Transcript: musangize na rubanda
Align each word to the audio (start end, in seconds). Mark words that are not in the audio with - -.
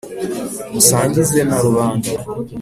musangize 0.73 1.39
na 1.49 1.57
rubanda 1.63 2.09